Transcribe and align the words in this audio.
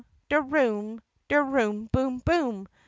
de 0.29 0.41
room! 0.41 0.99
de 1.29 1.35
room! 1.39 1.85
boom! 1.93 2.17
boom 2.25 2.67